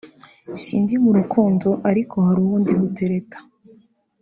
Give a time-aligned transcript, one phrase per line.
[0.63, 3.37] ”Sindi mu rukundo ariko hari uwo ndi gutereta